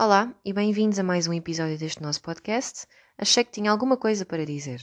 [0.00, 2.86] Olá e bem-vindos a mais um episódio deste nosso podcast.
[3.18, 4.80] Achei que tinha alguma coisa para dizer.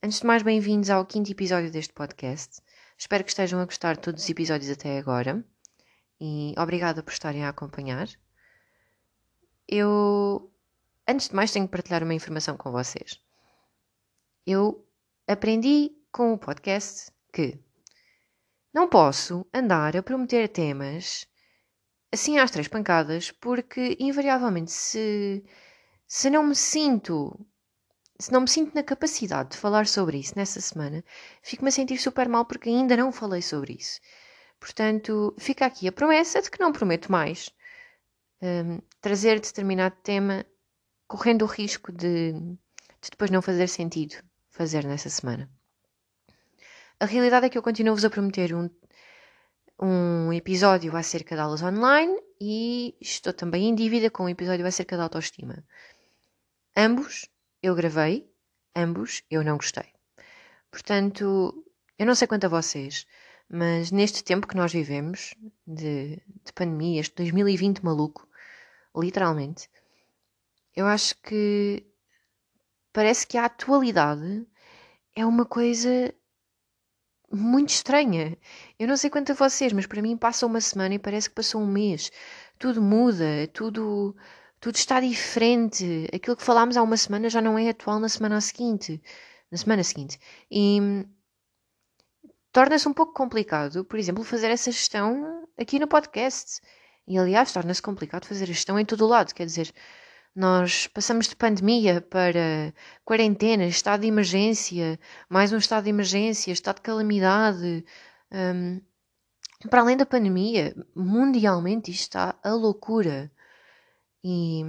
[0.00, 2.62] Antes de mais, bem-vindos ao quinto episódio deste podcast.
[2.96, 5.44] Espero que estejam a gostar de todos os episódios até agora
[6.20, 8.06] e obrigada por estarem a acompanhar.
[9.66, 10.52] Eu,
[11.04, 13.20] antes de mais, tenho que partilhar uma informação com vocês.
[14.46, 14.86] Eu
[15.26, 17.58] aprendi com o podcast que
[18.72, 21.26] não posso andar a prometer temas
[22.12, 25.44] assim às três pancadas, porque invariavelmente se,
[26.06, 27.38] se não me sinto
[28.18, 31.04] se não me sinto na capacidade de falar sobre isso nessa semana,
[31.42, 34.00] fico-me a sentir super mal porque ainda não falei sobre isso.
[34.58, 37.50] Portanto, fica aqui a promessa de que não prometo mais
[38.42, 40.46] um, trazer determinado tema,
[41.06, 44.16] correndo o risco de, de depois não fazer sentido
[44.50, 45.50] fazer nessa semana.
[46.98, 48.70] A realidade é que eu continuo-vos a prometer um,
[49.78, 54.96] um episódio acerca de aulas online e estou também em dívida com um episódio acerca
[54.96, 55.64] da autoestima.
[56.76, 57.28] Ambos
[57.62, 58.30] eu gravei,
[58.74, 59.86] ambos eu não gostei.
[60.70, 61.64] Portanto,
[61.98, 63.06] eu não sei quanto a vocês,
[63.48, 65.34] mas neste tempo que nós vivemos,
[65.66, 68.28] de, de pandemia, este 2020 maluco,
[68.96, 69.68] literalmente,
[70.74, 71.86] eu acho que
[72.92, 74.46] parece que a atualidade
[75.14, 76.14] é uma coisa
[77.32, 78.36] muito estranha.
[78.78, 81.34] Eu não sei quanto a vocês, mas para mim passa uma semana e parece que
[81.34, 82.10] passou um mês.
[82.58, 84.16] Tudo muda, tudo,
[84.60, 86.08] tudo está diferente.
[86.14, 89.02] Aquilo que falámos há uma semana já não é atual na semana seguinte.
[89.50, 90.18] Na semana seguinte.
[90.50, 91.06] E
[92.52, 96.60] torna-se um pouco complicado, por exemplo, fazer essa gestão aqui no podcast.
[97.06, 99.34] E aliás, torna-se complicado fazer a gestão em todo o lado.
[99.34, 99.72] Quer dizer,
[100.36, 102.74] nós passamos de pandemia para
[103.06, 107.82] quarentena, estado de emergência, mais um estado de emergência, estado de calamidade.
[108.30, 108.82] Um,
[109.70, 113.32] para além da pandemia, mundialmente isto está a loucura.
[114.22, 114.62] E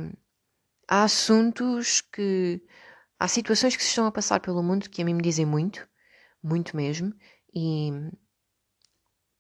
[0.87, 2.63] há assuntos que.
[3.19, 5.89] Há situações que se estão a passar pelo mundo que a mim me dizem muito,
[6.41, 7.11] muito mesmo,
[7.53, 7.91] e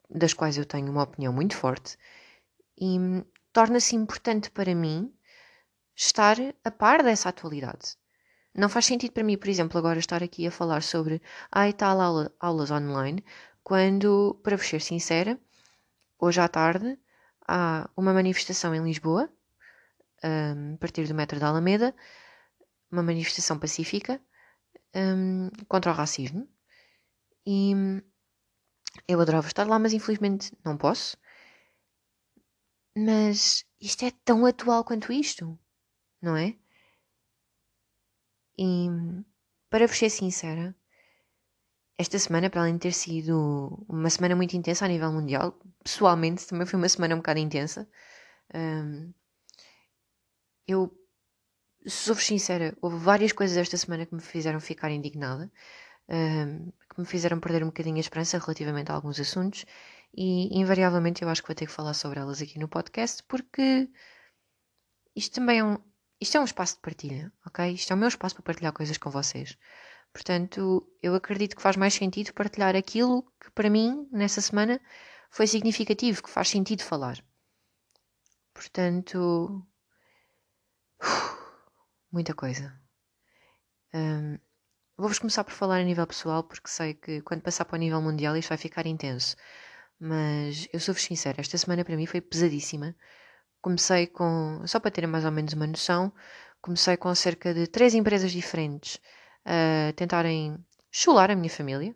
[0.09, 1.95] das quais eu tenho uma opinião muito forte.
[2.77, 2.97] E
[3.53, 5.13] torna-se importante para mim
[5.97, 7.97] estar a par dessa atualidade.
[8.53, 11.21] Não faz sentido para mim, por exemplo, agora estar aqui a falar sobre
[11.51, 13.23] ai tal aula, aulas online,
[13.63, 15.39] quando, para vos ser sincera,
[16.19, 16.97] hoje à tarde
[17.47, 19.29] há uma manifestação em Lisboa,
[20.23, 21.95] um, a partir do metro da Alameda,
[22.91, 24.21] uma manifestação pacífica
[24.95, 26.47] um, contra o racismo.
[27.45, 27.73] E
[29.07, 31.17] eu adorava estar lá, mas infelizmente não posso.
[32.95, 35.57] Mas isto é tão atual quanto isto
[36.21, 36.55] não é?
[38.57, 38.87] E
[39.69, 40.75] para vos ser sincera,
[41.97, 46.47] esta semana, para além de ter sido uma semana muito intensa a nível mundial, pessoalmente
[46.47, 47.87] também foi uma semana um bocado intensa.
[48.53, 49.13] Um,
[50.67, 50.91] eu
[51.87, 55.51] sou-vos sincera, houve várias coisas esta semana que me fizeram ficar indignada,
[56.09, 59.65] um, que me fizeram perder um bocadinho a esperança relativamente a alguns assuntos,
[60.13, 63.89] e invariavelmente eu acho que vou ter que falar sobre elas aqui no podcast, porque
[65.15, 65.77] isto também é um,
[66.19, 67.73] isto é um espaço de partilha, ok?
[67.73, 69.57] Isto é o meu espaço para partilhar coisas com vocês.
[70.11, 74.81] Portanto, eu acredito que faz mais sentido partilhar aquilo que para mim, nessa semana,
[75.29, 77.23] foi significativo, que faz sentido falar.
[78.53, 79.65] Portanto,
[82.11, 82.79] muita coisa.
[83.93, 84.39] Um,
[84.99, 88.01] Vou-vos começar por falar a nível pessoal, porque sei que quando passar para o nível
[88.01, 89.35] mundial isto vai ficar intenso.
[89.99, 92.95] Mas eu sou-vos sincera, esta semana para mim foi pesadíssima
[93.67, 96.13] comecei com, só para terem mais ou menos uma noção,
[96.61, 98.97] comecei com cerca de três empresas diferentes
[99.43, 100.57] a tentarem
[100.89, 101.93] chular a minha família,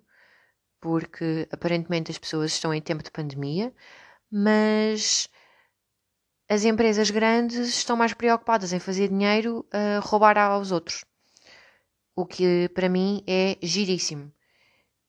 [0.82, 3.74] porque aparentemente as pessoas estão em tempo de pandemia,
[4.30, 5.30] mas
[6.50, 11.06] as empresas grandes estão mais preocupadas em fazer dinheiro a roubar aos outros.
[12.14, 14.30] O que para mim é giríssimo.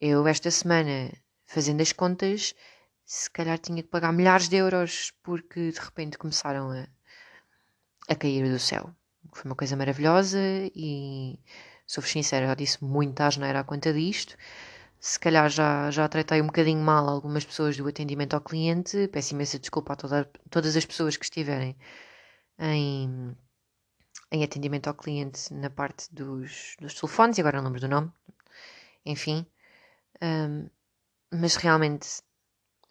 [0.00, 1.12] Eu, esta semana,
[1.44, 2.54] fazendo as contas,
[3.04, 6.86] se calhar tinha que pagar milhares de euros porque de repente começaram a,
[8.08, 8.94] a cair do céu.
[9.32, 10.38] Foi uma coisa maravilhosa
[10.74, 11.38] e
[11.86, 14.36] sou sincera, já disse muita asneira à conta disto.
[14.98, 19.08] Se calhar já, já tratei um bocadinho mal algumas pessoas do atendimento ao cliente.
[19.08, 21.76] Peço imensa desculpa a toda, todas as pessoas que estiverem
[22.58, 23.36] em,
[24.30, 28.12] em atendimento ao cliente na parte dos, dos telefones, e agora não lembro do nome.
[29.04, 29.44] Enfim.
[30.22, 30.70] Um,
[31.32, 32.22] mas realmente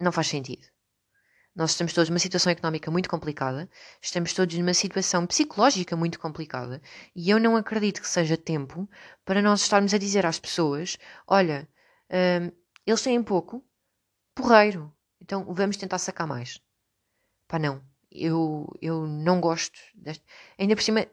[0.02, 0.66] não faz sentido.
[1.54, 3.68] Nós estamos todos numa situação económica muito complicada,
[4.00, 6.80] estamos todos numa situação psicológica muito complicada
[7.14, 8.88] e eu não acredito que seja tempo
[9.24, 11.68] para nós estarmos a dizer às pessoas: olha,
[12.10, 12.50] hum,
[12.86, 13.62] eles têm pouco,
[14.34, 16.60] porreiro, então vamos tentar sacar mais.
[17.46, 17.82] Pá, não.
[18.10, 20.24] eu, eu não gosto deste.
[20.58, 21.06] Ainda por cima,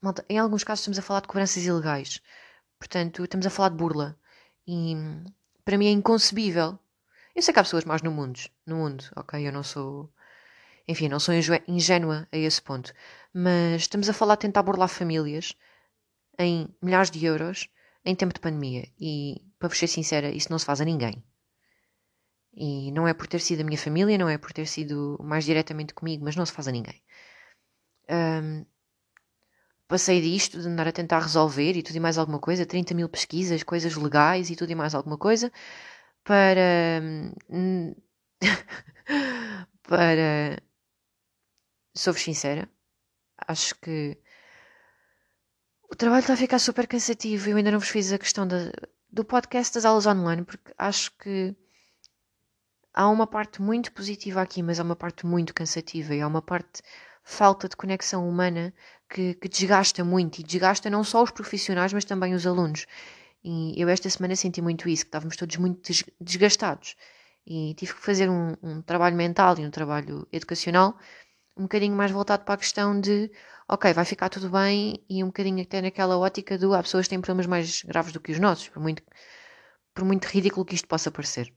[0.00, 2.20] malta, em alguns casos estamos a falar de cobranças ilegais.
[2.78, 4.18] Portanto, estamos a falar de burla.
[4.66, 4.94] E
[5.64, 6.78] para mim é inconcebível.
[7.38, 9.46] Eu sei que há pessoas mais no mundo, no mundo, ok?
[9.46, 10.12] Eu não sou.
[10.88, 11.32] Enfim, não sou
[11.68, 12.92] ingênua a esse ponto.
[13.32, 15.54] Mas estamos a falar de tentar burlar famílias
[16.36, 17.68] em milhares de euros
[18.04, 18.88] em tempo de pandemia.
[19.00, 21.22] E, para vos ser sincera, isso não se faz a ninguém.
[22.52, 25.44] E não é por ter sido a minha família, não é por ter sido mais
[25.44, 27.00] diretamente comigo, mas não se faz a ninguém.
[28.10, 28.66] Um,
[29.86, 33.08] passei disto, de andar a tentar resolver e tudo e mais alguma coisa, 30 mil
[33.08, 35.52] pesquisas, coisas legais e tudo e mais alguma coisa,
[36.28, 37.00] para.
[37.48, 37.94] Hum,
[39.82, 40.62] para.
[41.96, 42.68] Sou-vos sincera,
[43.46, 44.16] acho que
[45.90, 47.48] o trabalho está a ficar super cansativo.
[47.48, 48.70] Eu ainda não vos fiz a questão da,
[49.10, 51.56] do podcast das aulas online, porque acho que
[52.92, 56.42] há uma parte muito positiva aqui, mas há uma parte muito cansativa e há uma
[56.42, 56.82] parte
[57.24, 58.72] falta de conexão humana
[59.08, 62.86] que, que, desgasta muito e desgasta não só os profissionais, mas também os alunos.
[63.44, 66.96] E eu esta semana senti muito isso, que estávamos todos muito desgastados
[67.46, 70.98] e tive que fazer um, um trabalho mental e um trabalho educacional
[71.58, 73.30] um bocadinho mais voltado para a questão de
[73.68, 77.10] ok, vai ficar tudo bem e um bocadinho até naquela ótica do há pessoas que
[77.10, 79.02] têm problemas mais graves do que os nossos, por muito,
[79.92, 81.52] por muito ridículo que isto possa parecer.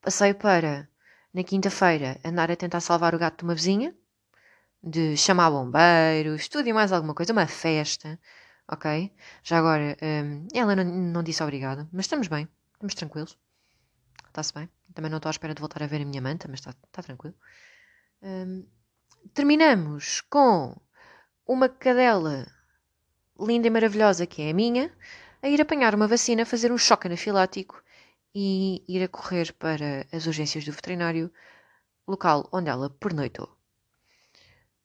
[0.00, 0.88] Passei para,
[1.32, 3.94] na quinta-feira, andar a tentar salvar o gato de uma vizinha,
[4.82, 8.18] de chamar bombeiros, tudo e mais alguma coisa, uma festa,
[8.68, 9.12] ok?
[9.42, 13.38] Já agora, um, ela não, não disse obrigada, mas estamos bem, estamos tranquilos.
[14.26, 14.68] Está-se bem.
[14.94, 17.02] Também não estou à espera de voltar a ver a minha manta, mas está, está
[17.02, 17.36] tranquilo.
[18.22, 18.66] Um,
[19.32, 20.76] terminamos com
[21.46, 22.46] uma cadela
[23.38, 24.92] linda e maravilhosa que é a minha,
[25.42, 27.82] a ir apanhar uma vacina, fazer um choque anafilático
[28.34, 31.32] e ir a correr para as urgências do veterinário,
[32.06, 33.56] local onde ela pernoitou.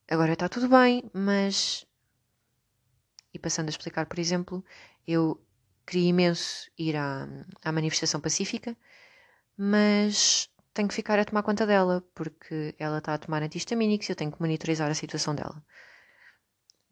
[0.08, 1.86] Agora está tudo bem, mas.
[3.34, 4.64] E passando a explicar, por exemplo,
[5.08, 5.40] eu
[5.86, 7.28] queria imenso ir à,
[7.64, 8.76] à manifestação pacífica,
[9.58, 14.12] mas tenho que ficar a tomar conta dela, porque ela está a tomar antihistamínicos e
[14.12, 15.64] eu tenho que monitorizar a situação dela.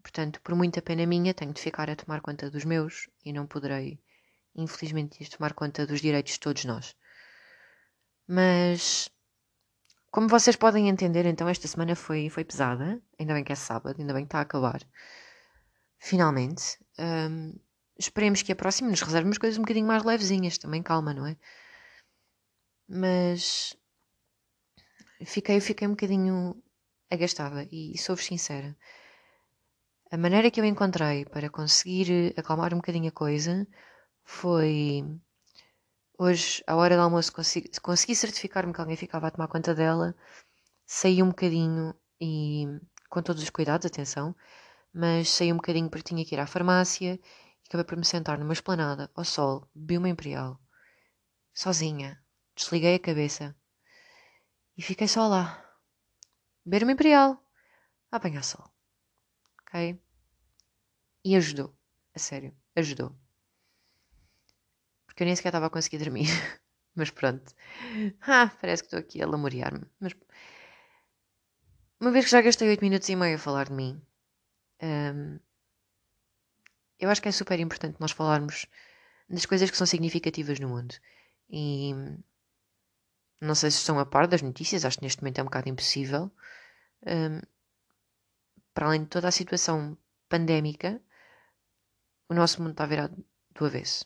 [0.02, 3.46] Portanto, por muita pena minha, tenho de ficar a tomar conta dos meus e não
[3.46, 4.00] poderei,
[4.56, 6.96] infelizmente, tomar conta dos direitos de todos nós.
[8.28, 9.10] Mas,
[10.12, 13.02] como vocês podem entender, então esta semana foi, foi pesada.
[13.20, 14.82] Ainda bem que é sábado, ainda bem que está a acabar.
[16.00, 16.78] Finalmente.
[17.00, 17.54] Um,
[17.98, 20.58] esperemos que a próxima nos reserve umas coisas um bocadinho mais levezinhas.
[20.58, 21.38] Também calma, não é?
[22.88, 23.76] mas
[25.26, 26.56] fiquei, fiquei um bocadinho
[27.12, 28.76] agastada e sou-vos sincera.
[30.10, 33.68] A maneira que eu encontrei para conseguir acalmar um bocadinho a coisa
[34.24, 35.04] foi
[36.18, 40.16] hoje, à hora do almoço, consegui, consegui certificar-me que alguém ficava a tomar conta dela,
[40.86, 42.66] saí um bocadinho e
[43.10, 44.36] com todos os cuidados, atenção,
[45.02, 48.38] mas saí um bocadinho porque tinha que ir à farmácia e acabei por me sentar
[48.40, 50.60] numa esplanada ao sol, bebi uma imperial,
[51.54, 52.12] sozinha,
[52.58, 53.56] Desliguei a cabeça
[54.76, 55.64] e fiquei só lá.
[56.66, 57.40] Beber uma imperial,
[58.12, 58.66] a apanhar sol.
[59.62, 60.02] Ok?
[61.24, 61.78] E ajudou.
[62.16, 63.16] A sério, ajudou.
[65.06, 66.26] Porque eu nem sequer estava a conseguir dormir.
[66.96, 67.54] Mas pronto.
[68.22, 69.86] Ah, parece que estou aqui a lamorear-me.
[70.00, 70.14] Mas
[72.00, 74.02] uma vez que já gastei 8 minutos e meio a falar de mim,
[74.82, 75.40] um,
[77.00, 78.66] eu acho que é super importante nós falarmos
[79.30, 80.96] das coisas que são significativas no mundo.
[81.50, 81.94] E
[83.40, 85.70] não sei se estão a par das notícias, acho que neste momento é um bocado
[85.70, 86.32] impossível.
[87.06, 87.42] Um,
[88.74, 89.98] para além de toda a situação
[90.30, 91.02] pandémica,
[92.30, 94.06] o nosso mundo está virado do avesso.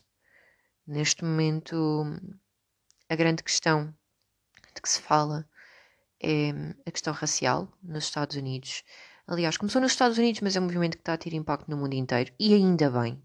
[0.86, 2.04] Neste momento,
[3.08, 3.94] a grande questão
[4.74, 5.48] de que se fala
[6.20, 6.50] é
[6.86, 8.84] a questão racial nos Estados Unidos.
[9.26, 11.76] Aliás, começou nos Estados Unidos, mas é um movimento que está a ter impacto no
[11.76, 12.32] mundo inteiro.
[12.38, 13.22] E ainda bem.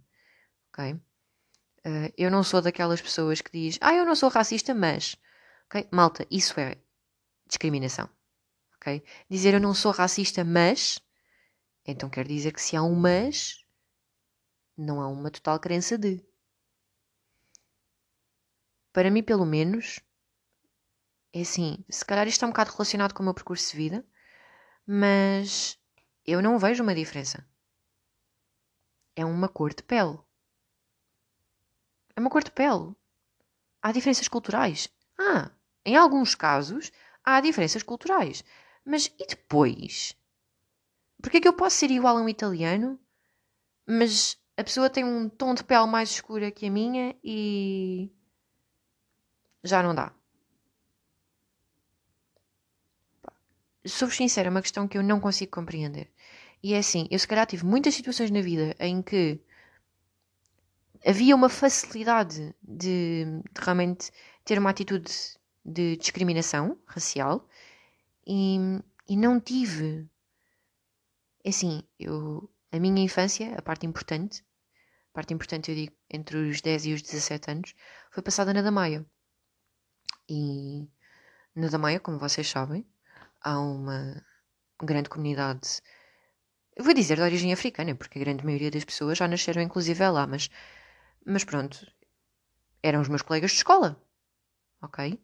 [0.69, 0.93] Ok?
[0.93, 5.15] Uh, eu não sou daquelas pessoas que diz, ah, eu não sou racista, mas.
[5.65, 5.87] Ok?
[5.91, 6.77] Malta, isso é
[7.47, 8.09] discriminação.
[8.75, 9.03] Ok?
[9.29, 10.99] Dizer eu não sou racista, mas.
[11.85, 13.65] Então quer dizer que se há um mas,
[14.77, 16.23] não há uma total crença de.
[18.93, 19.99] Para mim, pelo menos,
[21.33, 24.05] é assim, se calhar isto está um bocado relacionado com o meu percurso de vida,
[24.85, 25.77] mas
[26.27, 27.47] eu não vejo uma diferença.
[29.15, 30.19] É uma cor de pele.
[32.15, 32.93] É uma cor de pele.
[33.81, 34.89] Há diferenças culturais.
[35.17, 35.49] Ah,
[35.85, 36.91] em alguns casos,
[37.23, 38.43] há diferenças culturais.
[38.83, 40.15] Mas e depois?
[41.21, 42.99] Porque é que eu posso ser igual a um italiano,
[43.87, 48.11] mas a pessoa tem um tom de pele mais escura que a minha e.
[49.63, 50.13] já não dá.
[53.87, 56.11] sou sincera, é uma questão que eu não consigo compreender.
[56.63, 59.39] E é assim, eu se calhar tive muitas situações na vida em que
[61.05, 64.11] havia uma facilidade de, de realmente
[64.43, 65.11] ter uma atitude
[65.63, 67.47] de discriminação racial
[68.25, 68.57] e,
[69.07, 70.09] e não tive.
[71.43, 74.43] É assim, eu, a minha infância, a parte importante,
[75.11, 77.75] a parte importante eu digo entre os 10 e os 17 anos,
[78.11, 79.05] foi passada na Damaia.
[80.29, 80.87] E
[81.55, 82.85] na Damaia, como vocês sabem,
[83.41, 84.21] há uma
[84.83, 85.81] grande comunidade,
[86.77, 90.07] eu vou dizer de origem africana, porque a grande maioria das pessoas já nasceram inclusive
[90.09, 90.47] lá, mas,
[91.25, 91.91] mas pronto,
[92.83, 93.99] eram os meus colegas de escola,
[94.79, 95.19] ok?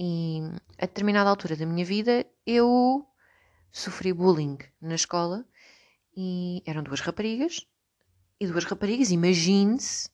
[0.00, 0.40] E
[0.78, 3.06] a determinada altura da minha vida eu
[3.70, 5.44] sofri bullying na escola
[6.16, 7.66] e eram duas raparigas
[8.40, 10.08] e duas raparigas, imagine-se,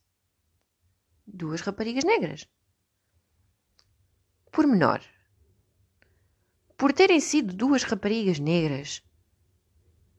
[1.25, 2.49] duas raparigas negras.
[4.50, 5.00] Por menor,
[6.76, 9.04] por terem sido duas raparigas negras,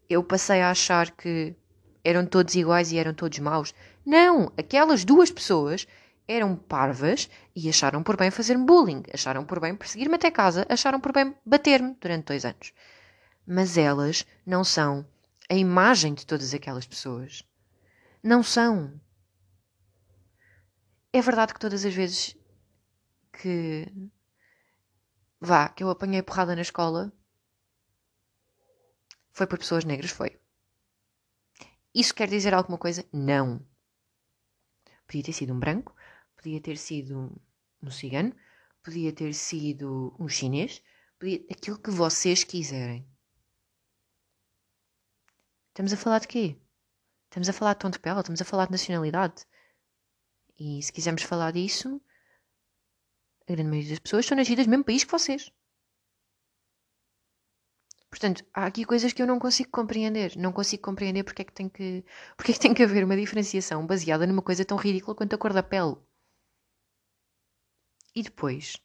[0.09, 1.55] eu passei a achar que
[2.03, 3.73] eram todos iguais e eram todos maus.
[4.05, 4.51] Não!
[4.57, 5.87] Aquelas duas pessoas
[6.27, 10.99] eram parvas e acharam por bem fazer-me bullying, acharam por bem perseguir-me até casa, acharam
[10.99, 12.73] por bem bater-me durante dois anos.
[13.45, 15.05] Mas elas não são
[15.49, 17.43] a imagem de todas aquelas pessoas.
[18.23, 18.99] Não são.
[21.13, 22.35] É verdade que todas as vezes
[23.31, 23.87] que
[25.39, 27.13] vá, que eu apanhei porrada na escola,
[29.35, 30.11] foi por pessoas negras?
[30.11, 30.39] Foi.
[31.93, 33.05] Isso quer dizer alguma coisa?
[33.11, 33.63] Não.
[35.05, 35.93] Podia ter sido um branco,
[36.37, 37.31] podia ter sido
[37.83, 38.33] um cigano,
[38.81, 40.81] podia ter sido um chinês,
[41.19, 41.45] podia...
[41.51, 43.05] aquilo que vocês quiserem.
[45.69, 46.57] Estamos a falar de quê?
[47.25, 49.45] Estamos a falar de tom de pele, estamos a falar de nacionalidade.
[50.57, 52.01] E se quisermos falar disso,
[53.41, 55.51] a grande maioria das pessoas estão nascidas no mesmo país que vocês.
[58.15, 60.37] Portanto, há aqui coisas que eu não consigo compreender.
[60.37, 62.05] Não consigo compreender porque é que tem que,
[62.37, 65.37] porque é que, tem que haver uma diferenciação baseada numa coisa tão ridícula quanto a
[65.37, 65.97] cor da pele.
[68.15, 68.77] E depois,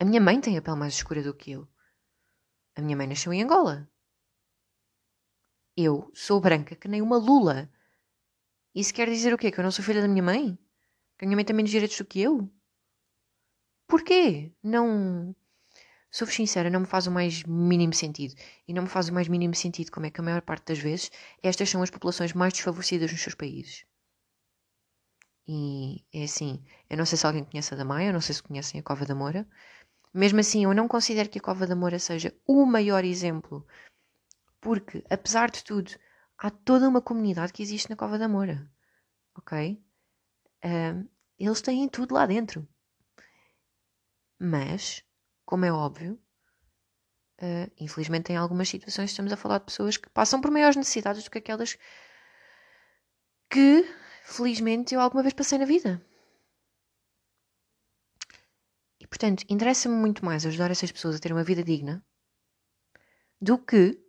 [0.00, 1.68] a minha mãe tem a pele mais escura do que eu.
[2.74, 3.88] A minha mãe nasceu em Angola.
[5.76, 7.70] Eu sou branca que nem uma lula.
[8.74, 9.52] Isso quer dizer o quê?
[9.52, 10.58] Que eu não sou filha da minha mãe?
[11.16, 12.52] Que a minha mãe tem menos direitos do que eu?
[13.86, 14.52] Porquê?
[14.60, 15.36] Não.
[16.16, 18.36] Sou-vos sincera, não me faz o mais mínimo sentido.
[18.68, 20.78] E não me faz o mais mínimo sentido como é que a maior parte das
[20.78, 21.10] vezes
[21.42, 23.84] estas são as populações mais desfavorecidas nos seus países.
[25.48, 28.32] E é assim, eu não sei se alguém conhece a da Maia, eu não sei
[28.32, 29.44] se conhecem a Cova da Moura.
[30.14, 33.66] Mesmo assim, eu não considero que a Cova da Moura seja o maior exemplo,
[34.60, 35.90] porque, apesar de tudo,
[36.38, 38.70] há toda uma comunidade que existe na Cova da Moura.
[39.36, 39.82] Ok?
[41.36, 42.68] Eles têm tudo lá dentro.
[44.38, 45.02] Mas,
[45.44, 46.18] como é óbvio,
[47.40, 51.24] uh, infelizmente em algumas situações estamos a falar de pessoas que passam por maiores necessidades
[51.24, 51.76] do que aquelas
[53.50, 53.84] que,
[54.24, 56.04] felizmente, eu alguma vez passei na vida.
[58.98, 62.04] E, portanto, interessa-me muito mais ajudar essas pessoas a ter uma vida digna
[63.40, 64.02] do que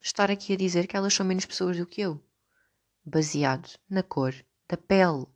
[0.00, 2.24] estar aqui a dizer que elas são menos pessoas do que eu,
[3.04, 4.34] baseado na cor
[4.68, 5.26] da pele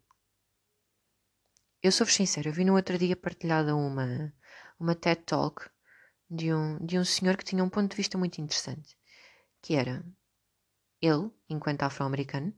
[1.82, 4.32] eu sou-vos sincero, eu vi no outro dia partilhada uma,
[4.78, 5.68] uma TED Talk
[6.30, 8.98] de um, de um senhor que tinha um ponto de vista muito interessante,
[9.62, 10.04] que era
[11.00, 12.52] ele, enquanto afro-americano,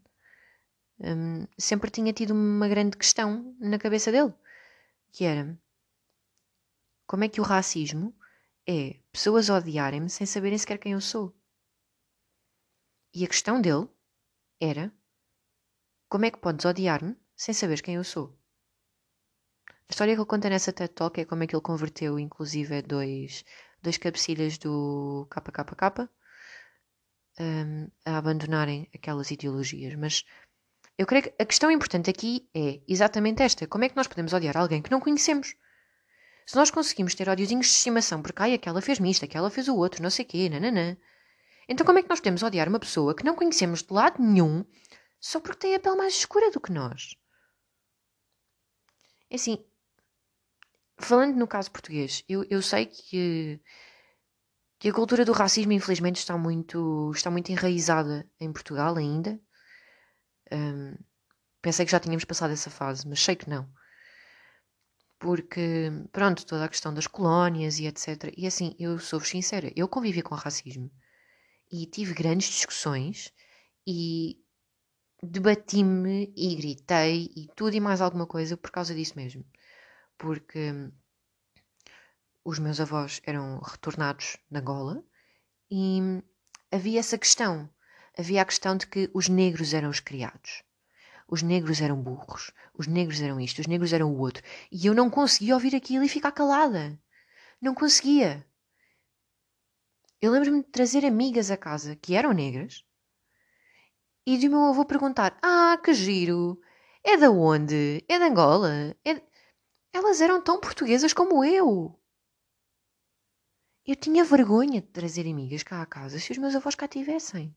[0.99, 4.33] um, sempre tinha tido uma grande questão na cabeça dele,
[5.13, 5.59] que era
[7.07, 8.15] como é que o racismo
[8.67, 11.37] é pessoas odiarem-me sem saberem sequer quem eu sou.
[13.13, 13.89] E a questão dele
[14.61, 14.93] era
[16.09, 18.40] como é que podes odiar-me sem saber quem eu sou?
[19.91, 22.81] A história que ele conta nessa TED Talk é como é que ele converteu, inclusive,
[22.81, 23.45] dois,
[23.83, 26.09] dois cabecilhas do KKK
[27.41, 29.97] um, a abandonarem aquelas ideologias.
[29.97, 30.25] Mas
[30.97, 34.33] eu creio que a questão importante aqui é exatamente esta: como é que nós podemos
[34.33, 35.57] odiar alguém que não conhecemos?
[36.47, 39.75] Se nós conseguimos ter ódiozinhos de estimação porque ai, aquela fez-me isto, aquela fez o
[39.75, 40.97] outro, não sei quê, nananã.
[41.69, 44.65] Então como é que nós podemos odiar uma pessoa que não conhecemos de lado nenhum
[45.19, 47.17] só porque tem a pele mais escura do que nós?
[49.29, 49.65] É assim,
[51.01, 53.61] falando no caso português, eu, eu sei que,
[54.79, 59.41] que a cultura do racismo, infelizmente, está muito, está muito enraizada em Portugal ainda.
[60.53, 60.95] Um,
[61.63, 63.69] pensei que já tínhamos passado essa fase, mas sei que não.
[65.19, 68.33] Porque, pronto, toda a questão das colónias e etc.
[68.37, 70.91] E assim, eu sou sincera, eu convivi com racismo
[71.71, 73.33] e tive grandes discussões
[73.87, 74.39] e
[75.23, 79.45] debati-me e gritei e tudo e mais alguma coisa por causa disso mesmo
[80.21, 80.93] porque
[82.45, 85.03] os meus avós eram retornados na Angola
[85.71, 86.23] e
[86.71, 87.69] havia essa questão.
[88.19, 90.63] Havia a questão de que os negros eram os criados.
[91.27, 92.53] Os negros eram burros.
[92.75, 93.61] Os negros eram isto.
[93.61, 94.43] Os negros eram o outro.
[94.71, 97.01] E eu não conseguia ouvir aquilo e ficar calada.
[97.61, 98.47] Não conseguia.
[100.21, 102.85] Eu lembro-me de trazer amigas a casa que eram negras
[104.27, 106.61] e de meu avô perguntar: Ah, que giro!
[107.03, 108.05] É da onde?
[108.07, 108.95] É de Angola?
[109.03, 109.30] É...
[109.93, 111.99] Elas eram tão portuguesas como eu.
[113.87, 117.57] Eu tinha vergonha de trazer amigas cá à casa se os meus avós cá tivessem.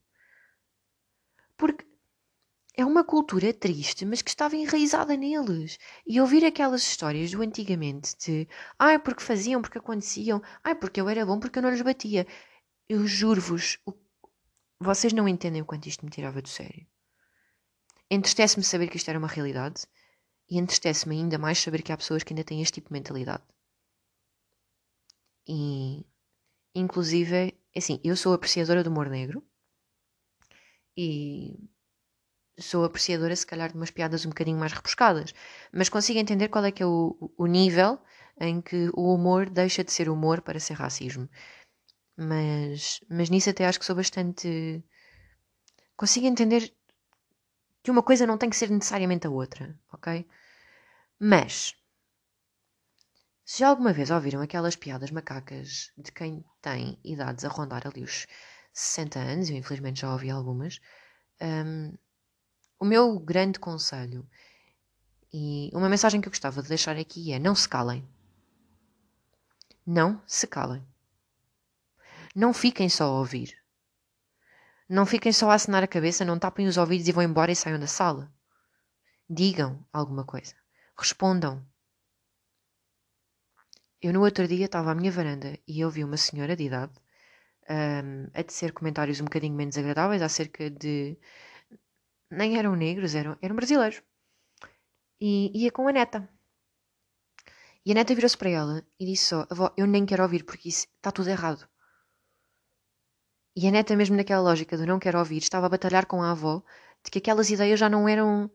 [1.56, 1.86] Porque
[2.76, 5.78] é uma cultura triste, mas que estava enraizada neles.
[6.08, 8.48] E ouvir aquelas histórias do antigamente de
[8.80, 12.26] ai, porque faziam, porque aconteciam, ai, porque eu era bom, porque eu não lhes batia.
[12.90, 13.78] Eu juro-vos,
[14.80, 16.88] vocês não entendem o quanto isto me tirava do sério.
[18.10, 19.86] Entristece-me saber que isto era uma realidade
[20.50, 23.44] e entristece-me ainda mais saber que há pessoas que ainda têm este tipo de mentalidade.
[25.48, 26.06] E,
[26.76, 27.36] inclusive,
[27.74, 29.44] é assim, eu sou apreciadora do humor negro
[30.96, 31.70] e
[32.60, 35.34] sou apreciadora, se calhar, de umas piadas um bocadinho mais repuscadas,
[35.72, 38.00] mas consigo entender qual é que é o, o nível
[38.40, 41.30] em que o humor deixa de ser humor para ser racismo.
[42.18, 44.84] Mas, mas nisso até acho que sou bastante.
[45.96, 46.74] Consigo entender
[47.84, 50.26] que uma coisa não tem que ser necessariamente a outra, ok?
[51.20, 51.76] Mas,
[53.46, 58.26] se alguma vez ouviram aquelas piadas macacas de quem tem idades a rondar ali os
[58.72, 60.80] 60 anos, eu infelizmente já ouvi algumas,
[61.42, 61.94] um,
[62.80, 64.28] o meu grande conselho
[65.32, 68.08] e uma mensagem que eu gostava de deixar aqui é: não se calem.
[69.86, 70.86] Não se calem.
[72.36, 73.63] Não fiquem só a ouvir.
[74.94, 77.56] Não fiquem só a acenar a cabeça, não tapem os ouvidos e vão embora e
[77.56, 78.32] saiam da sala.
[79.28, 80.54] Digam alguma coisa.
[80.96, 81.66] Respondam.
[84.00, 86.94] Eu no outro dia estava à minha varanda e ouvi uma senhora de idade
[87.68, 91.18] um, a tecer comentários um bocadinho menos agradáveis acerca de
[92.30, 94.04] nem eram negros, eram, eram brasileiros.
[95.20, 96.30] E ia com a neta.
[97.84, 100.70] E a neta virou-se para ela e disse só: Avó, eu nem quero ouvir porque
[100.70, 101.68] isso está tudo errado.
[103.56, 106.32] E a neta, mesmo naquela lógica do não quero ouvir, estava a batalhar com a
[106.32, 106.64] avó
[107.04, 108.50] de que aquelas ideias já não eram.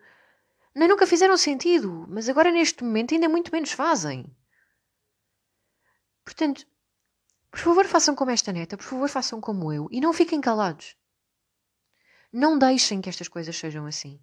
[0.74, 4.26] nem nunca fizeram sentido, mas agora neste momento ainda muito menos fazem.
[6.24, 6.66] Portanto,
[7.50, 10.96] por favor, façam como esta neta, por favor, façam como eu e não fiquem calados.
[12.32, 14.20] Não deixem que estas coisas sejam assim.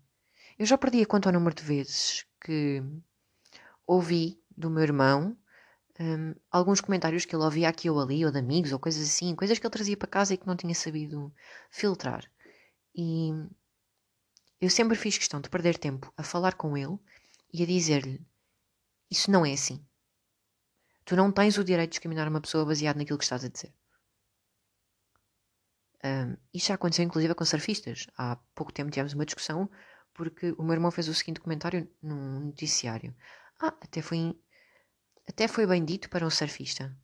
[0.59, 2.83] Eu já perdi a conta ao número de vezes que
[3.87, 5.35] ouvi do meu irmão
[5.99, 9.35] um, alguns comentários que ele ouvia aqui ou ali, ou de amigos, ou coisas assim,
[9.35, 11.33] coisas que ele trazia para casa e que não tinha sabido
[11.71, 12.29] filtrar.
[12.93, 13.31] E
[14.59, 16.97] eu sempre fiz questão de perder tempo a falar com ele
[17.53, 18.25] e a dizer-lhe:
[19.09, 19.85] Isso não é assim.
[21.05, 23.73] Tu não tens o direito de discriminar uma pessoa baseado naquilo que estás a dizer.
[26.03, 28.07] Um, isto já aconteceu inclusive com surfistas.
[28.17, 29.69] Há pouco tempo tivemos uma discussão
[30.13, 33.15] porque o meu irmão fez o seguinte comentário num noticiário.
[33.59, 34.37] Ah, até foi,
[35.27, 36.95] até foi bem dito para um surfista.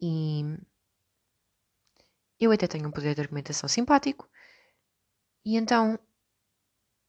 [0.00, 0.42] E
[2.40, 4.28] eu até tenho um poder de argumentação simpático.
[5.44, 5.98] E então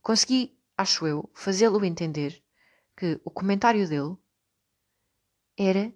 [0.01, 2.43] consegui, acho eu, fazê-lo entender
[2.97, 4.17] que o comentário dele
[5.57, 5.93] era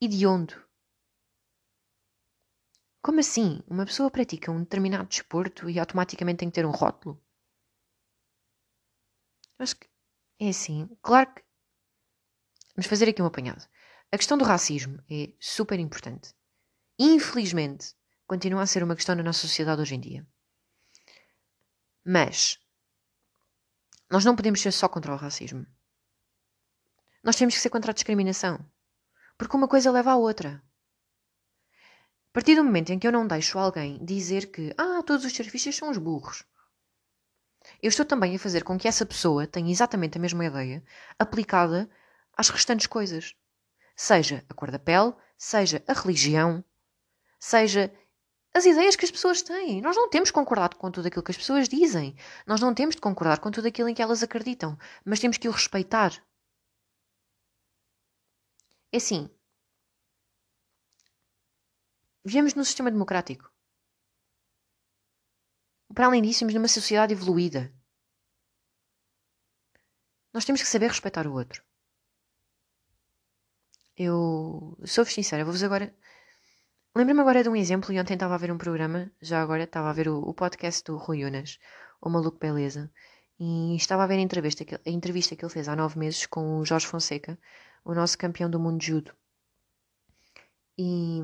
[0.00, 0.54] idiondo.
[3.02, 3.60] Como assim?
[3.68, 7.20] Uma pessoa pratica um determinado desporto e automaticamente tem que ter um rótulo?
[9.58, 9.88] Acho que
[10.40, 10.88] é assim.
[11.02, 11.42] Claro que.
[12.74, 13.66] Vamos fazer aqui um apanhado.
[14.10, 16.34] A questão do racismo é super importante.
[16.98, 17.94] Infelizmente,
[18.26, 20.26] continua a ser uma questão na nossa sociedade hoje em dia.
[22.04, 22.58] Mas
[24.10, 25.66] nós não podemos ser só contra o racismo.
[27.22, 28.58] Nós temos que ser contra a discriminação.
[29.38, 30.62] Porque uma coisa leva à outra.
[32.30, 35.32] A partir do momento em que eu não deixo alguém dizer que ah, todos os
[35.32, 36.44] surfistas são os burros,
[37.82, 40.82] eu estou também a fazer com que essa pessoa tenha exatamente a mesma ideia
[41.18, 41.88] aplicada
[42.36, 43.34] às restantes coisas.
[43.96, 46.64] Seja a cor da pele, seja a religião,
[47.38, 47.92] seja
[48.54, 49.80] as ideias que as pessoas têm.
[49.80, 52.16] Nós não temos de concordar com tudo aquilo que as pessoas dizem.
[52.46, 54.78] Nós não temos de concordar com tudo aquilo em que elas acreditam.
[55.04, 56.12] Mas temos que o respeitar.
[58.92, 59.30] É assim,
[62.24, 63.52] Vivemos num sistema democrático.
[65.92, 67.74] Para além disso, vivemos numa sociedade evoluída.
[70.32, 71.64] Nós temos que saber respeitar o outro.
[73.96, 75.94] Eu sou-vos sincera, vou-vos agora.
[76.94, 79.90] Lembro-me agora de um exemplo, e ontem estava a ver um programa, já agora estava
[79.90, 81.58] a ver o, o podcast do Rui Unas,
[82.00, 82.90] o Maluco Beleza,
[83.38, 86.26] e estava a ver a entrevista, que, a entrevista que ele fez há nove meses
[86.26, 87.38] com o Jorge Fonseca,
[87.84, 89.14] o nosso campeão do mundo de judo
[90.78, 91.20] E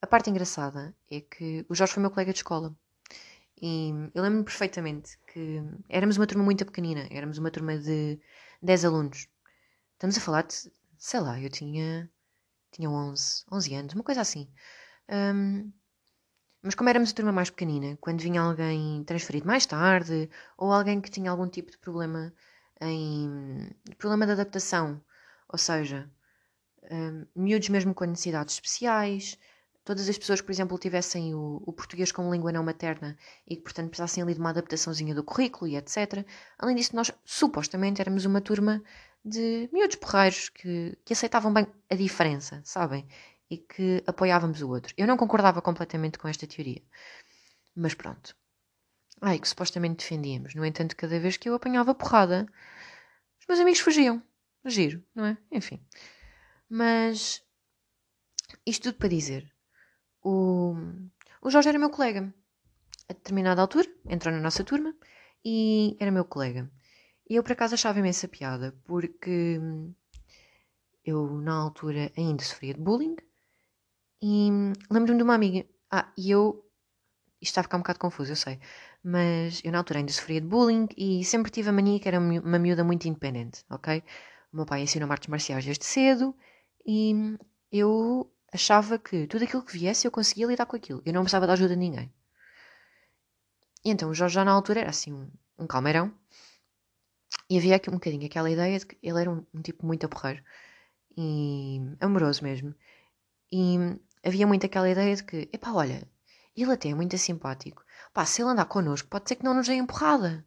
[0.00, 2.74] a parte engraçada é que o Jorge foi meu colega de escola.
[3.60, 8.18] E eu lembro-me perfeitamente que éramos uma turma muito pequenina, éramos uma turma de
[8.60, 9.28] 10 alunos.
[9.94, 10.72] Estamos a falar de,
[11.02, 12.08] sei lá, eu tinha,
[12.70, 14.48] tinha 11, 11 anos, uma coisa assim.
[15.10, 15.72] Um,
[16.62, 21.00] mas como éramos a turma mais pequenina, quando vinha alguém transferido mais tarde, ou alguém
[21.00, 22.32] que tinha algum tipo de problema
[22.80, 25.02] em problema de adaptação,
[25.48, 26.08] ou seja,
[26.90, 29.36] um, miúdos mesmo com necessidades especiais,
[29.84, 33.56] todas as pessoas que, por exemplo, tivessem o, o, português como língua não materna e
[33.56, 36.24] que, portanto, precisassem ali de uma adaptaçãozinha do currículo e etc.
[36.58, 38.80] Além disso, nós supostamente éramos uma turma
[39.24, 43.06] de miúdos porreiros que, que aceitavam bem a diferença, sabem?
[43.48, 44.94] E que apoiávamos o outro.
[44.96, 46.82] Eu não concordava completamente com esta teoria.
[47.74, 48.36] Mas pronto.
[49.20, 50.54] Ai, que supostamente defendíamos.
[50.54, 52.46] No entanto, cada vez que eu apanhava porrada,
[53.40, 54.22] os meus amigos fugiam.
[54.64, 55.36] Giro, não é?
[55.50, 55.80] Enfim.
[56.68, 57.42] Mas
[58.64, 59.52] isto tudo para dizer
[60.22, 60.74] o,
[61.40, 62.32] o Jorge era meu colega.
[63.08, 64.94] A determinada altura, entrou na nossa turma
[65.44, 66.70] e era meu colega.
[67.28, 69.60] E eu por acaso achava imensa piada, porque
[71.04, 73.16] eu na altura ainda sofria de bullying
[74.22, 74.50] e
[74.90, 75.66] lembro-me de uma amiga.
[75.90, 76.64] Ah, e eu.
[77.40, 78.60] Isto está a ficar um bocado confuso, eu sei.
[79.02, 82.20] Mas eu na altura ainda sofria de bullying e sempre tive a mania que era
[82.20, 84.02] uma miúda muito independente, ok?
[84.52, 86.36] O meu pai ensinou artes marciais desde cedo
[86.86, 87.36] e
[87.72, 91.02] eu achava que tudo aquilo que viesse eu conseguia lidar com aquilo.
[91.04, 92.12] Eu não precisava de ajuda de ninguém.
[93.84, 96.14] E então o Jorge já na altura era assim um, um calmeirão.
[97.50, 100.06] E havia aqui um bocadinho aquela ideia de que ele era um, um tipo muito
[100.06, 100.42] aporreiro.
[101.16, 102.74] E amoroso mesmo.
[103.52, 103.76] E
[104.24, 106.08] havia muito aquela ideia de que, epá, olha,
[106.56, 107.84] ele até é muito simpático.
[108.12, 110.46] Pá, se ele andar connosco, pode ser que não nos dê empurrada.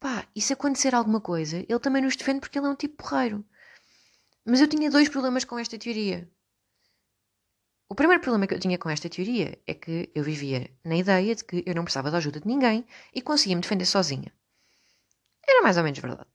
[0.00, 3.02] Pá, e se acontecer alguma coisa, ele também nos defende porque ele é um tipo
[3.02, 3.44] porreiro.
[4.44, 6.30] Mas eu tinha dois problemas com esta teoria.
[7.88, 11.34] O primeiro problema que eu tinha com esta teoria é que eu vivia na ideia
[11.34, 14.32] de que eu não precisava da ajuda de ninguém e conseguia me defender sozinha.
[15.48, 16.30] Era mais ou menos verdade.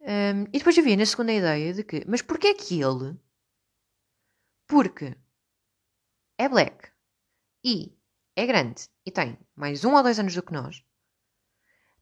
[0.00, 3.18] Um, e depois vivia na segunda ideia de que, mas porquê é que ele?
[4.66, 5.16] Porque
[6.38, 6.90] é black
[7.64, 7.94] e
[8.34, 10.82] é grande e tem mais um ou dois anos do que nós,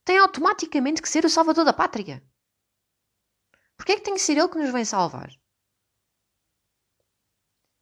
[0.05, 2.23] tem automaticamente que ser o salvador da pátria.
[3.77, 5.31] Porquê é que tem que ser ele que nos vem salvar?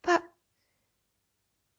[0.03, 0.23] Pá.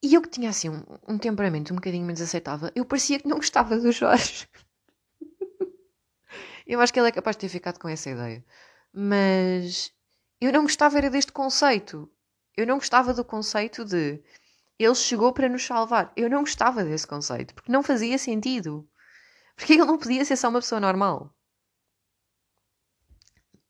[0.03, 3.27] E eu que tinha assim um, um temperamento um bocadinho menos aceitável, eu parecia que
[3.27, 4.47] não gostava do Jorge.
[6.67, 8.45] Eu acho que ele é capaz de ter ficado com essa ideia.
[8.93, 9.91] Mas
[10.41, 12.11] eu não gostava era deste conceito.
[12.55, 14.21] Eu não gostava do conceito de
[14.79, 16.11] ele chegou para nos salvar.
[16.15, 18.87] Eu não gostava desse conceito, porque não fazia sentido.
[19.55, 21.33] Porque ele não podia ser só uma pessoa normal.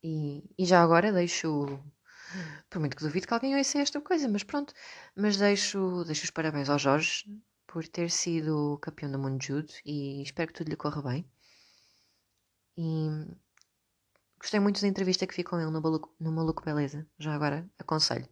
[0.03, 1.79] E, e já agora deixo.
[2.69, 4.73] Por muito que duvido que alguém ouça esta coisa, mas pronto.
[5.15, 7.25] Mas deixo, deixo os parabéns ao Jorge
[7.65, 11.29] por ter sido campeão do mundo de judo e espero que tudo lhe corra bem.
[12.77, 13.09] E
[14.39, 17.07] gostei muito da entrevista que fiz com ele no Maluco, no Maluco Beleza.
[17.17, 18.27] Já agora aconselho.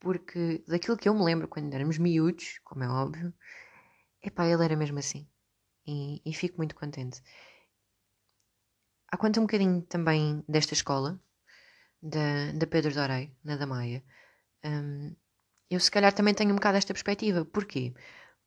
[0.00, 3.34] Porque daquilo que eu me lembro quando éramos miúdos, como é óbvio,
[4.22, 5.28] epá, ele era mesmo assim.
[5.86, 7.22] E, e fico muito contente.
[9.10, 11.20] Há quanto um bocadinho também desta escola,
[12.02, 14.04] da, da Pedro Dorei, na da Maia,
[14.64, 15.14] um,
[15.70, 17.44] eu se calhar também tenho um bocado esta perspectiva.
[17.44, 17.94] Porquê?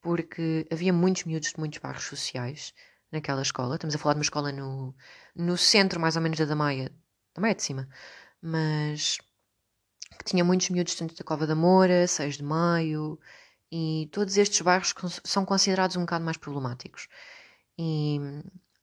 [0.02, 2.74] Porque havia muitos miúdos de muitos bairros sociais
[3.12, 3.76] naquela escola.
[3.76, 4.96] Estamos a falar de uma escola no,
[5.36, 6.92] no centro, mais ou menos, da Damaia.
[7.36, 7.88] Damaia de cima.
[8.42, 9.18] Mas
[10.18, 13.20] que tinha muitos miúdos tanto da Cova da Moura, 6 de Maio,
[13.72, 14.94] e todos estes bairros
[15.24, 17.08] são considerados um bocado mais problemáticos.
[17.78, 18.20] E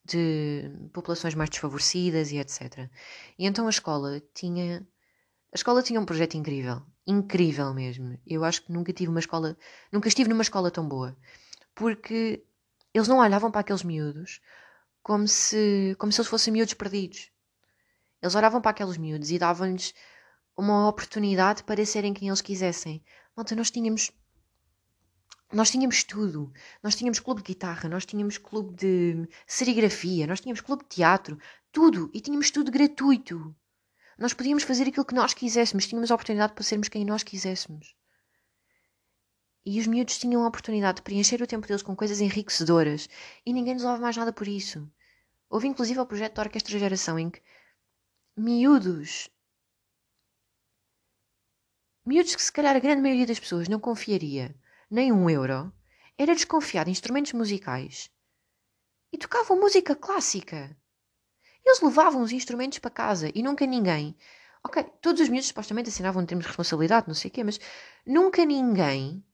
[0.09, 2.91] de populações mais desfavorecidas e etc.
[3.39, 4.87] E então a escola tinha
[5.53, 8.19] a escola tinha um projeto incrível, incrível mesmo.
[8.27, 9.57] Eu acho que nunca tive uma escola,
[9.93, 11.17] nunca estive numa escola tão boa,
[11.75, 12.45] porque
[12.99, 14.41] eles não olhavam para aqueles miúdos
[15.03, 17.31] como se como se eles fossem miúdos perdidos.
[18.21, 19.95] Eles olhavam para aqueles miúdos e davam-lhes
[20.57, 23.03] uma oportunidade para serem quem eles quisessem.
[23.37, 24.11] Malta, nós tínhamos
[25.53, 26.53] nós tínhamos tudo.
[26.83, 31.39] Nós tínhamos clube de guitarra, nós tínhamos clube de serigrafia, nós tínhamos clube de teatro,
[31.73, 32.11] tudo.
[32.13, 33.55] E tínhamos tudo gratuito.
[34.19, 37.95] Nós podíamos fazer aquilo que nós quiséssemos, tínhamos a oportunidade para sermos quem nós quiséssemos.
[39.71, 43.07] E os miúdos tinham a oportunidade de preencher o tempo deles com coisas enriquecedoras
[43.45, 44.91] e ninguém nos ouve mais nada por isso.
[45.51, 47.43] Houve inclusive o projeto da Orquestra Geração em que
[48.35, 49.29] miúdos
[52.03, 54.57] miúdos que se calhar a grande maioria das pessoas não confiaria
[54.91, 55.71] nem um euro,
[56.17, 58.11] era desconfiar de instrumentos musicais
[59.13, 60.75] e tocavam música clássica.
[61.63, 64.17] Eles levavam os instrumentos para casa e nunca ninguém
[64.65, 67.61] Ok, todos os miúdos supostamente assinavam termos de responsabilidade, não sei o quê, mas
[68.05, 69.25] nunca ninguém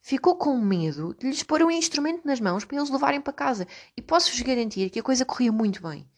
[0.00, 3.66] ficou com medo de lhes pôr um instrumento nas mãos para eles levarem para casa.
[3.96, 6.10] E posso-vos garantir que a coisa corria muito bem.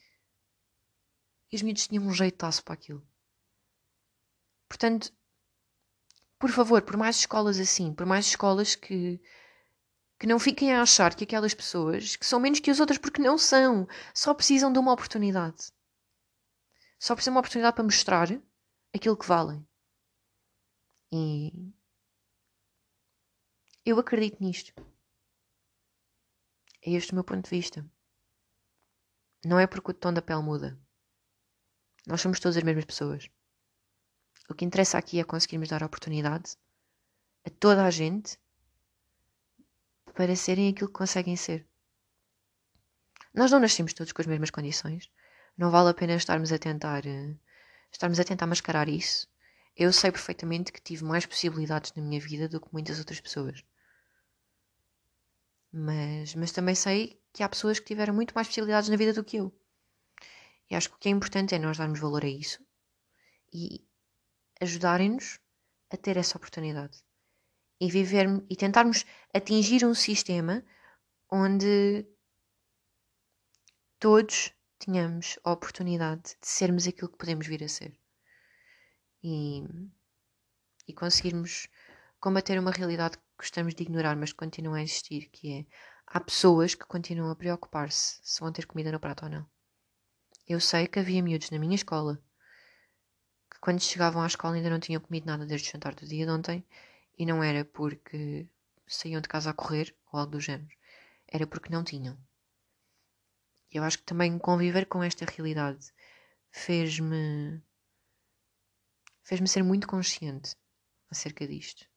[1.51, 3.07] E os miúdos tinham um jeitaço para aquilo.
[4.69, 5.13] Portanto,
[6.39, 9.21] por favor, por mais escolas assim, por mais escolas que,
[10.19, 13.21] que não fiquem a achar que aquelas pessoas que são menos que as outras, porque
[13.21, 15.73] não são, só precisam de uma oportunidade.
[16.99, 18.29] Só precisam de uma oportunidade para mostrar
[18.95, 19.67] aquilo que valem.
[21.13, 21.73] E
[23.85, 24.73] eu acredito nisto.
[26.85, 27.85] É este o meu ponto de vista.
[29.45, 30.79] Não é porque o tom da pele muda.
[32.07, 33.29] Nós somos todas as mesmas pessoas.
[34.49, 36.57] O que interessa aqui é conseguirmos dar oportunidade
[37.45, 38.39] a toda a gente
[40.15, 41.67] para serem aquilo que conseguem ser.
[43.35, 45.11] Nós não nascemos todos com as mesmas condições.
[45.57, 47.39] Não vale a pena estarmos a tentar uh,
[47.91, 49.29] estarmos a tentar mascarar isso.
[49.77, 53.65] Eu sei perfeitamente que tive mais possibilidades na minha vida do que muitas outras pessoas.
[55.73, 59.25] Mas, mas também sei que há pessoas que tiveram muito mais possibilidades na vida do
[59.25, 59.53] que eu.
[60.71, 62.65] E acho que o que é importante é nós darmos valor a isso
[63.53, 63.87] e
[64.61, 65.41] ajudarem-nos
[65.91, 67.03] a ter essa oportunidade.
[67.81, 67.89] E
[68.49, 69.05] e tentarmos
[69.35, 70.65] atingir um sistema
[71.31, 72.07] onde
[73.99, 77.99] todos tenhamos a oportunidade de sermos aquilo que podemos vir a ser.
[79.23, 79.65] E,
[80.87, 81.69] e conseguirmos
[82.21, 85.67] combater uma realidade gostamos de ignorar, mas que continua a existir, que é
[86.07, 89.47] há pessoas que continuam a preocupar-se se vão ter comida no prato ou não.
[90.49, 92.23] Eu sei que havia miúdos na minha escola
[93.51, 96.25] que quando chegavam à escola ainda não tinham comido nada desde o jantar do dia
[96.25, 96.65] de ontem
[97.19, 98.49] e não era porque
[98.87, 100.71] saíam de casa a correr ou algo do género.
[101.27, 102.17] Era porque não tinham.
[103.73, 105.93] Eu acho que também conviver com esta realidade
[106.53, 107.61] fez-me
[109.25, 110.55] fez-me ser muito consciente
[111.11, 111.92] acerca disto.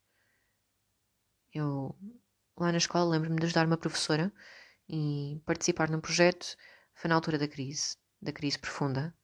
[1.55, 1.95] Eu,
[2.57, 4.29] lá na escola, lembro-me de ajudar uma professora
[4.89, 6.57] e participar num projeto.
[6.93, 9.15] Foi na altura da crise, da crise profunda,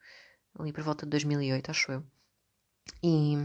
[0.58, 2.06] ali por volta de 2008, acho eu.
[3.04, 3.36] E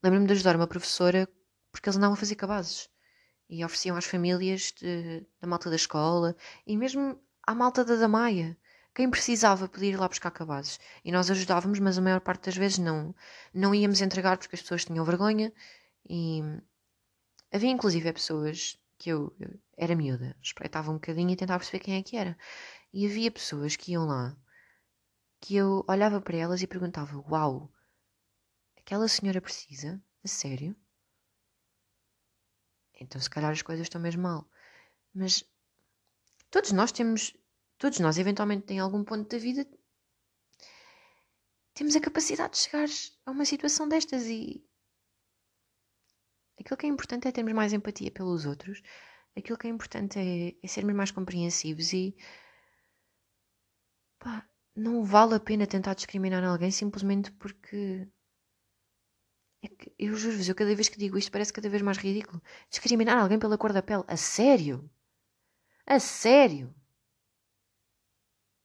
[0.00, 1.28] lembro-me de ajudar uma professora
[1.72, 2.88] porque eles andavam a fazer cabazes
[3.50, 8.56] e ofereciam às famílias de, da malta da escola e mesmo à malta da Damaia.
[8.94, 10.78] Quem precisava podia ir lá buscar cabazes.
[11.04, 13.12] E nós ajudávamos, mas a maior parte das vezes não,
[13.52, 15.52] não íamos entregar porque as pessoas tinham vergonha
[16.08, 16.40] e
[17.52, 21.96] Havia inclusive pessoas que eu, eu era miúda, espreitava um bocadinho e tentava perceber quem
[21.96, 22.36] é que era.
[22.92, 24.36] E havia pessoas que iam lá
[25.40, 27.72] que eu olhava para elas e perguntava: Uau,
[28.76, 30.02] aquela senhora precisa?
[30.24, 30.74] A sério?
[33.00, 34.48] Então se calhar as coisas estão mesmo mal.
[35.14, 35.44] Mas
[36.50, 37.36] todos nós temos,
[37.78, 39.66] todos nós eventualmente em algum ponto da vida
[41.74, 42.88] temos a capacidade de chegar
[43.26, 44.66] a uma situação destas e
[46.58, 48.82] Aquilo que é importante é termos mais empatia pelos outros.
[49.36, 52.16] Aquilo que é importante é, é sermos mais compreensivos e.
[54.18, 58.08] Pá, não vale a pena tentar discriminar alguém simplesmente porque.
[59.62, 62.42] É que, eu juro-vos, eu cada vez que digo isto parece cada vez mais ridículo.
[62.70, 64.04] Discriminar alguém pela cor da pele.
[64.08, 64.90] A sério?
[65.86, 66.74] A sério?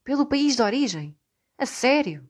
[0.03, 1.17] Pelo país de origem?
[1.57, 2.27] A sério?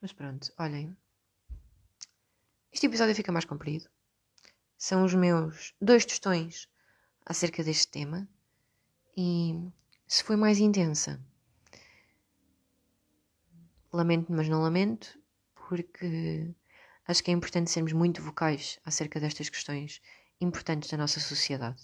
[0.00, 0.96] Mas pronto, olhem.
[2.76, 3.88] Este episódio fica mais comprido.
[4.76, 6.68] São os meus dois tostões
[7.24, 8.28] acerca deste tema.
[9.16, 9.54] E
[10.06, 11.18] se foi mais intensa,
[13.90, 15.18] lamento, mas não lamento,
[15.54, 16.54] porque
[17.08, 20.02] acho que é importante sermos muito vocais acerca destas questões
[20.38, 21.82] importantes da nossa sociedade.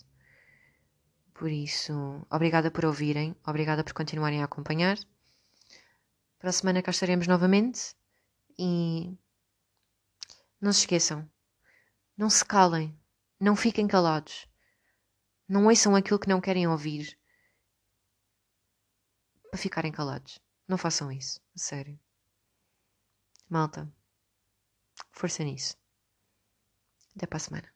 [1.32, 1.94] Por isso,
[2.28, 4.98] obrigada por ouvirem, obrigada por continuarem a acompanhar.
[6.38, 7.96] Para a semana cá estaremos novamente
[8.58, 9.16] e
[10.62, 11.28] não se esqueçam.
[12.16, 12.96] Não se calem.
[13.40, 14.46] Não fiquem calados.
[15.48, 17.18] Não ouçam aquilo que não querem ouvir
[19.50, 20.38] para ficarem calados.
[20.68, 21.40] Não façam isso.
[21.56, 21.98] Sério.
[23.48, 23.92] Malta.
[25.10, 25.76] Força nisso.
[27.16, 27.71] Até para a semana.